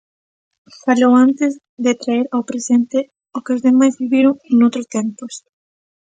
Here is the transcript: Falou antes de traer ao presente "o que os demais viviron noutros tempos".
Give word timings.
Falou 0.83 1.13
antes 1.25 1.51
de 1.85 1.91
traer 2.01 2.25
ao 2.29 2.47
presente 2.49 2.97
"o 3.37 3.39
que 3.43 3.53
os 3.55 3.63
demais 3.67 3.99
viviron 4.01 4.33
noutros 4.59 4.87
tempos". 4.95 5.33